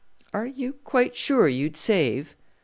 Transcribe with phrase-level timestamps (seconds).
[0.33, 2.35] "Are you quite sure you'd save?"